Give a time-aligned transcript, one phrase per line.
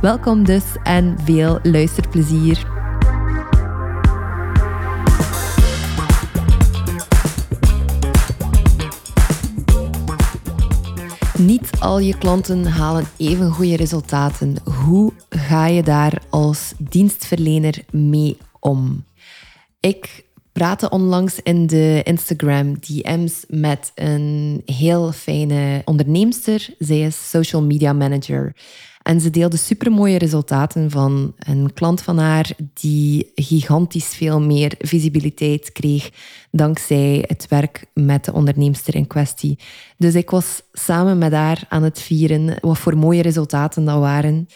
[0.00, 2.66] Welkom dus en veel luisterplezier.
[11.38, 14.56] Niet al je klanten halen even goede resultaten.
[14.64, 19.04] Hoe ga je daar als dienstverlener mee om?
[19.80, 26.74] Ik praatte onlangs in de Instagram DM's met een heel fijne onderneemster.
[26.78, 28.54] Zij is social media manager.
[29.02, 35.72] En ze deelde supermooie resultaten van een klant van haar die gigantisch veel meer visibiliteit
[35.72, 36.10] kreeg
[36.50, 39.58] dankzij het werk met de onderneemster in kwestie.
[39.96, 44.46] Dus ik was samen met haar aan het vieren wat voor mooie resultaten dat waren.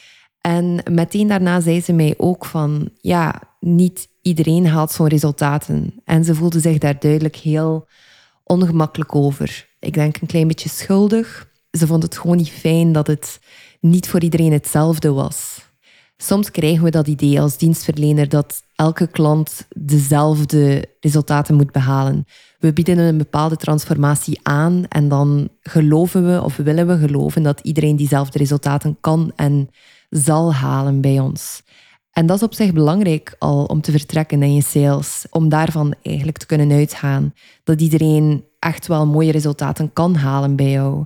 [0.40, 5.94] En meteen daarna zei ze mij ook van, ja, niet iedereen haalt zo'n resultaten.
[6.04, 7.88] En ze voelde zich daar duidelijk heel
[8.44, 9.68] ongemakkelijk over.
[9.78, 11.52] Ik denk een klein beetje schuldig.
[11.78, 13.40] Ze vond het gewoon niet fijn dat het
[13.80, 15.68] niet voor iedereen hetzelfde was.
[16.16, 22.24] Soms krijgen we dat idee als dienstverlener dat elke klant dezelfde resultaten moet behalen.
[22.58, 27.60] We bieden een bepaalde transformatie aan en dan geloven we of willen we geloven dat
[27.60, 29.68] iedereen diezelfde resultaten kan en
[30.10, 31.62] zal halen bij ons.
[32.12, 35.94] En dat is op zich belangrijk al om te vertrekken in je sales, om daarvan
[36.02, 41.04] eigenlijk te kunnen uitgaan dat iedereen echt wel mooie resultaten kan halen bij jou.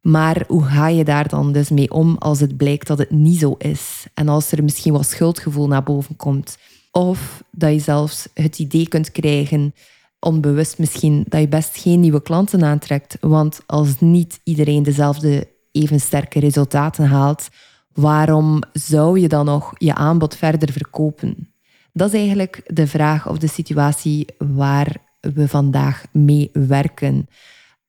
[0.00, 3.38] Maar hoe ga je daar dan dus mee om als het blijkt dat het niet
[3.38, 4.06] zo is?
[4.14, 6.58] En als er misschien wat schuldgevoel naar boven komt.
[6.90, 9.74] Of dat je zelfs het idee kunt krijgen,
[10.20, 13.16] onbewust misschien, dat je best geen nieuwe klanten aantrekt.
[13.20, 17.48] Want als niet iedereen dezelfde even sterke resultaten haalt,
[17.92, 21.52] waarom zou je dan nog je aanbod verder verkopen?
[21.92, 27.28] Dat is eigenlijk de vraag of de situatie waar we vandaag mee werken.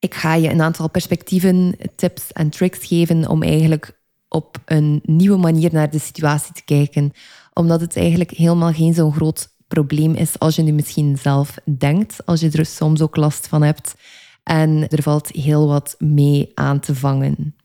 [0.02, 5.36] Ik ga je een aantal perspectieven, tips en tricks geven om eigenlijk op een nieuwe
[5.36, 7.12] manier naar de situatie te kijken.
[7.52, 12.26] Omdat het eigenlijk helemaal geen zo'n groot probleem is als je nu misschien zelf denkt,
[12.26, 13.94] als je er soms ook last van hebt.
[14.42, 17.56] En er valt heel wat mee aan te vangen.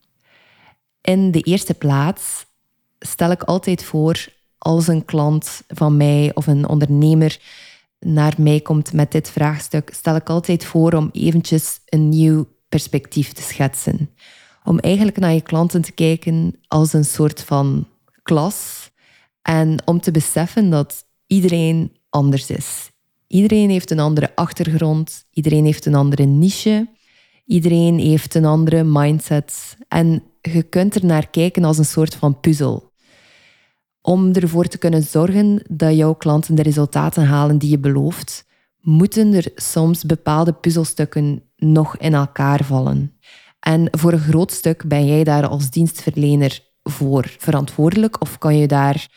[1.02, 2.46] In de eerste plaats
[3.00, 4.28] stel ik altijd voor
[4.58, 7.40] als een klant van mij of een ondernemer
[8.00, 13.34] naar mij komt met dit vraagstuk, stel ik altijd voor om eventjes een nieuw perspectief
[13.34, 14.10] te schetsen.
[14.64, 17.88] Om eigenlijk naar je klanten te kijken als een soort van
[18.24, 18.90] klas
[19.42, 22.92] en om te beseffen dat iedereen anders is.
[23.28, 26.88] Iedereen heeft een andere achtergrond, iedereen heeft een andere niche,
[27.46, 32.40] iedereen heeft een andere mindset en je kunt er naar kijken als een soort van
[32.40, 32.87] puzzel
[34.08, 38.46] om ervoor te kunnen zorgen dat jouw klanten de resultaten halen die je belooft,
[38.82, 43.14] moeten er soms bepaalde puzzelstukken nog in elkaar vallen.
[43.60, 48.68] En voor een groot stuk ben jij daar als dienstverlener voor verantwoordelijk of kan je
[48.68, 49.08] daar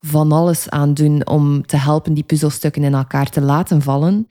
[0.00, 4.28] van alles aan doen om te helpen die puzzelstukken in elkaar te laten vallen.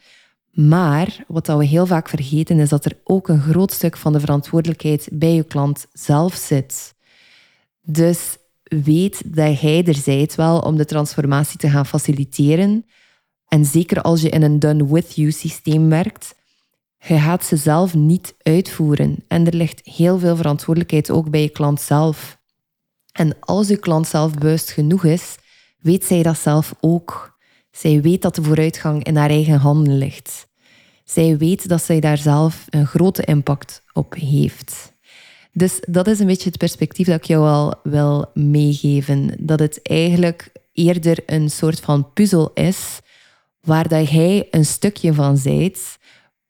[0.51, 4.19] Maar wat we heel vaak vergeten is dat er ook een groot stuk van de
[4.19, 6.95] verantwoordelijkheid bij je klant zelf zit.
[7.81, 8.37] Dus
[8.69, 12.85] weet dat jij er zijt wel om de transformatie te gaan faciliteren.
[13.47, 16.35] En zeker als je in een done-with-you systeem werkt,
[16.97, 19.23] je gaat ze zelf niet uitvoeren.
[19.27, 22.37] En er ligt heel veel verantwoordelijkheid ook bij je klant zelf.
[23.11, 25.35] En als je klant zelf bewust genoeg is,
[25.79, 27.37] weet zij dat zelf ook.
[27.71, 30.47] Zij weet dat de vooruitgang in haar eigen handen ligt.
[31.03, 34.95] Zij weet dat zij daar zelf een grote impact op heeft.
[35.57, 39.33] Dus dat is een beetje het perspectief dat ik jou al wil meegeven.
[39.39, 42.99] Dat het eigenlijk eerder een soort van puzzel is,
[43.61, 45.97] waar dat jij een stukje van zijt,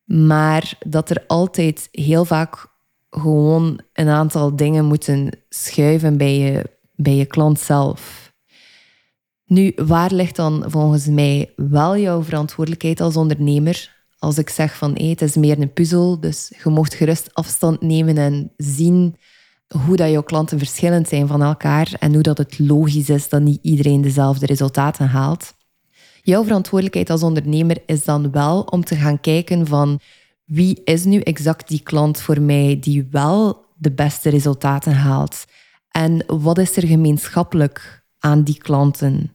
[0.05, 2.67] maar dat er altijd heel vaak
[3.09, 8.33] gewoon een aantal dingen moeten schuiven bij je, bij je klant zelf.
[9.45, 13.96] Nu, waar ligt dan volgens mij wel jouw verantwoordelijkheid als ondernemer?
[14.19, 17.81] Als ik zeg van hey, het is meer een puzzel, dus je mocht gerust afstand
[17.81, 19.15] nemen en zien
[19.67, 23.41] hoe dat jouw klanten verschillend zijn van elkaar en hoe dat het logisch is dat
[23.41, 25.53] niet iedereen dezelfde resultaten haalt.
[26.21, 29.99] Jouw verantwoordelijkheid als ondernemer is dan wel om te gaan kijken van
[30.45, 35.45] wie is nu exact die klant voor mij die wel de beste resultaten haalt
[35.97, 39.33] en wat is er gemeenschappelijk aan die klanten?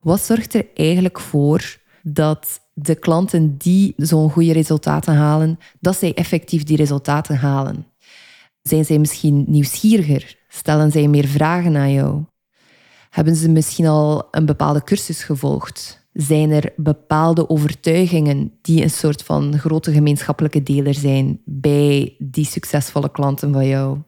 [0.00, 6.14] Wat zorgt er eigenlijk voor dat de klanten die zo'n goede resultaten halen, dat zij
[6.14, 7.86] effectief die resultaten halen?
[8.62, 10.38] Zijn zij misschien nieuwsgieriger?
[10.48, 12.24] Stellen zij meer vragen aan jou?
[13.10, 16.08] Hebben ze misschien al een bepaalde cursus gevolgd?
[16.12, 23.10] Zijn er bepaalde overtuigingen die een soort van grote gemeenschappelijke deler zijn bij die succesvolle
[23.10, 23.98] klanten van jou?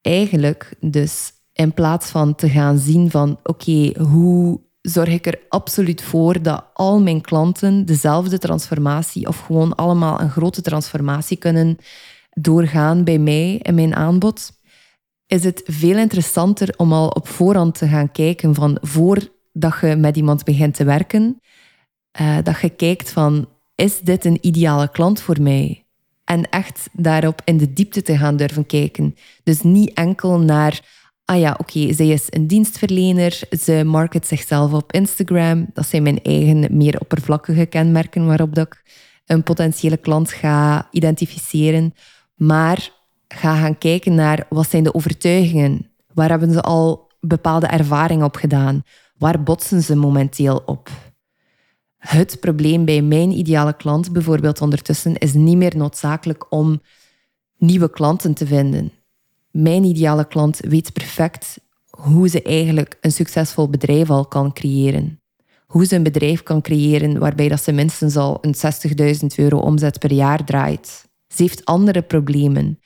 [0.00, 6.02] Eigenlijk dus in plaats van te gaan zien van oké, hoe zorg ik er absoluut
[6.02, 11.78] voor dat al mijn klanten dezelfde transformatie of gewoon allemaal een grote transformatie kunnen
[12.30, 14.52] doorgaan bij mij in mijn aanbod,
[15.26, 20.16] is het veel interessanter om al op voorhand te gaan kijken van voordat je met
[20.16, 21.40] iemand begint te werken,
[22.20, 25.84] uh, dat je kijkt van is dit een ideale klant voor mij?
[26.24, 29.14] En echt daarop in de diepte te gaan durven kijken.
[29.42, 30.80] Dus niet enkel naar,
[31.26, 35.66] ah ja, oké, zij is een dienstverlener, ze market zichzelf op Instagram.
[35.72, 38.82] Dat zijn mijn eigen meer oppervlakkige kenmerken waarop dat ik
[39.26, 41.94] een potentiële klant ga identificeren.
[42.34, 42.90] Maar
[43.28, 45.90] ga gaan kijken naar wat zijn de overtuigingen.
[46.14, 48.82] Waar hebben ze al bepaalde ervaringen op gedaan?
[49.18, 50.90] Waar botsen ze momenteel op?
[51.96, 56.82] Het probleem bij mijn ideale klant bijvoorbeeld ondertussen is niet meer noodzakelijk om
[57.58, 58.92] nieuwe klanten te vinden.
[59.58, 61.58] Mijn ideale klant weet perfect
[61.90, 65.20] hoe ze eigenlijk een succesvol bedrijf al kan creëren.
[65.66, 68.54] Hoe ze een bedrijf kan creëren waarbij dat ze minstens al een
[69.20, 71.04] 60.000 euro omzet per jaar draait.
[71.34, 72.78] Ze heeft andere problemen.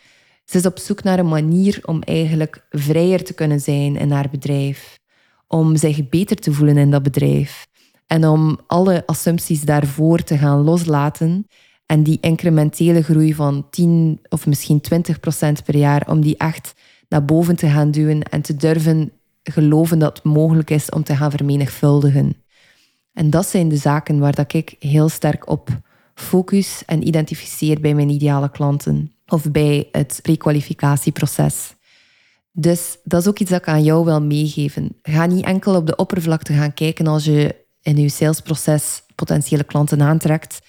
[0.44, 4.28] Ze is op zoek naar een manier om eigenlijk vrijer te kunnen zijn in haar
[4.30, 4.98] bedrijf.
[5.46, 7.66] Om zich beter te voelen in dat bedrijf.
[8.06, 11.46] En om alle assumpties daarvoor te gaan loslaten.
[11.90, 16.74] En die incrementele groei van 10 of misschien 20 procent per jaar, om die echt
[17.08, 21.16] naar boven te gaan duwen en te durven geloven dat het mogelijk is om te
[21.16, 22.36] gaan vermenigvuldigen.
[23.12, 25.68] En dat zijn de zaken waar dat ik heel sterk op
[26.14, 31.74] focus en identificeer bij mijn ideale klanten of bij het prekwalificatieproces.
[32.52, 34.96] Dus dat is ook iets dat ik aan jou wil meegeven.
[35.02, 40.02] Ga niet enkel op de oppervlakte gaan kijken als je in je salesproces potentiële klanten
[40.02, 40.60] aantrekt.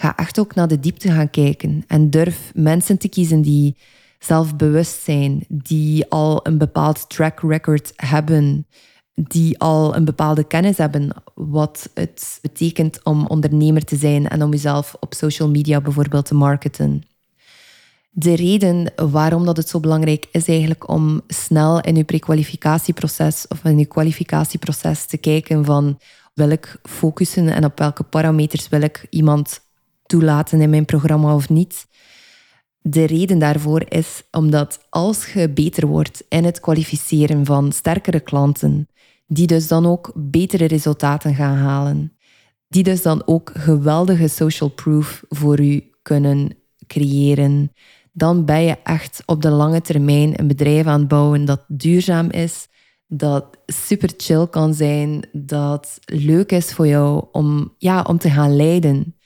[0.00, 3.76] Ga echt ook naar de diepte gaan kijken en durf mensen te kiezen die
[4.18, 8.66] zelfbewust zijn, die al een bepaald track record hebben,
[9.14, 14.50] die al een bepaalde kennis hebben wat het betekent om ondernemer te zijn en om
[14.50, 17.02] jezelf op social media bijvoorbeeld te marketen.
[18.10, 23.64] De reden waarom dat het zo belangrijk is eigenlijk om snel in je prekwalificatieproces of
[23.64, 25.98] in je kwalificatieproces te kijken van
[26.34, 29.66] wil ik focussen en op welke parameters wil ik iemand
[30.08, 31.86] toelaten in mijn programma of niet.
[32.80, 38.88] De reden daarvoor is omdat als je beter wordt in het kwalificeren van sterkere klanten,
[39.26, 42.16] die dus dan ook betere resultaten gaan halen,
[42.68, 46.56] die dus dan ook geweldige social proof voor u kunnen
[46.86, 47.72] creëren,
[48.12, 52.30] dan ben je echt op de lange termijn een bedrijf aan het bouwen dat duurzaam
[52.30, 52.68] is,
[53.06, 58.56] dat super chill kan zijn, dat leuk is voor jou om, ja, om te gaan
[58.56, 59.17] leiden.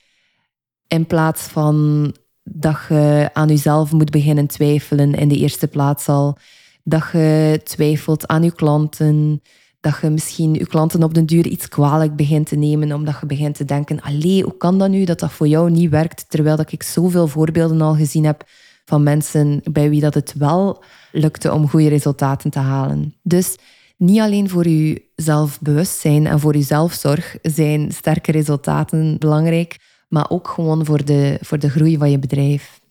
[0.93, 2.11] In plaats van
[2.43, 6.37] dat je aan jezelf moet beginnen twijfelen in de eerste plaats al.
[6.83, 9.41] Dat je twijfelt aan je klanten.
[9.79, 13.25] Dat je misschien je klanten op den duur iets kwalijk begint te nemen, omdat je
[13.25, 16.55] begint te denken, allee, hoe kan dat nu dat dat voor jou niet werkt, terwijl
[16.55, 18.43] dat ik zoveel voorbeelden al gezien heb
[18.85, 23.15] van mensen bij wie dat het wel lukte om goede resultaten te halen.
[23.23, 23.55] Dus
[23.97, 29.77] niet alleen voor uw zelfbewustzijn en voor uw zelfzorg zijn sterke resultaten belangrijk,
[30.13, 32.81] maar ook gewoon voor de, voor de groei van je bedrijf.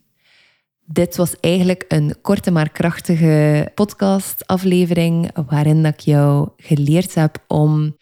[0.85, 7.97] Dit was eigenlijk een korte maar krachtige podcastaflevering waarin ik jou geleerd heb om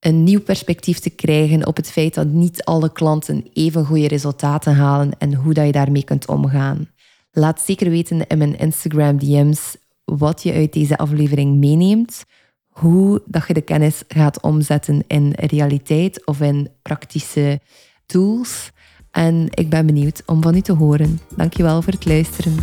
[0.00, 4.74] een nieuw perspectief te krijgen op het feit dat niet alle klanten even goede resultaten
[4.74, 6.88] halen en hoe dat je daarmee kunt omgaan.
[7.30, 12.24] Laat zeker weten in mijn Instagram DM's wat je uit deze aflevering meeneemt,
[12.68, 17.60] hoe dat je de kennis gaat omzetten in realiteit of in praktische
[18.08, 18.70] tools.
[19.10, 21.20] En ik ben benieuwd om van u te horen.
[21.36, 22.56] Dankjewel voor het luisteren.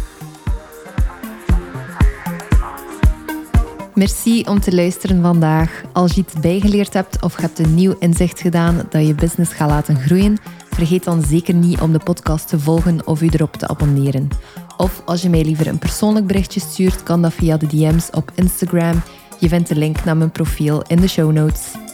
[3.94, 5.84] Merci om te luisteren vandaag.
[5.94, 9.70] Als je iets bijgeleerd hebt of hebt een nieuw inzicht gedaan dat je business gaat
[9.70, 10.38] laten groeien,
[10.70, 14.28] vergeet dan zeker niet om de podcast te volgen of u erop te abonneren.
[14.78, 18.32] Of als je mij liever een persoonlijk berichtje stuurt, kan dat via de DM's op
[18.36, 19.02] Instagram.
[19.40, 21.85] Je vindt de link naar mijn profiel in de show notes.